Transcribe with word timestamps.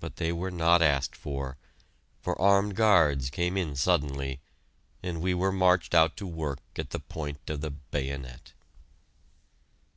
But 0.00 0.16
they 0.16 0.32
were 0.32 0.50
not 0.50 0.82
asked 0.82 1.14
for, 1.14 1.56
for 2.20 2.36
armed 2.42 2.74
guards 2.74 3.30
came 3.30 3.56
in 3.56 3.76
suddenly 3.76 4.40
and 5.04 5.20
we 5.20 5.34
were 5.34 5.52
marched 5.52 5.94
out 5.94 6.16
to 6.16 6.26
work 6.26 6.58
at 6.74 6.90
the 6.90 6.98
point 6.98 7.48
of 7.48 7.60
the 7.60 7.70
bayonet. 7.70 8.54